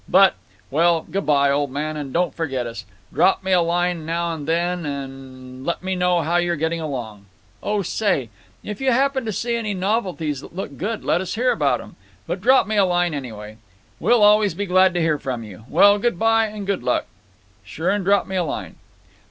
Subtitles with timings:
[0.09, 2.85] But—Well, good by, old man, and don't forget us.
[3.13, 7.27] Drop me a line now and then and let me know how you're getting along.
[7.61, 8.29] Oh say,
[8.63, 11.97] if you happen to see any novelties that look good let us hear about them.
[12.25, 13.57] But drop me a line, anyway.
[13.99, 15.65] We'll always be glad to hear from you.
[15.69, 17.05] Well, good by and good luck.
[17.63, 18.77] Sure and drop me a line."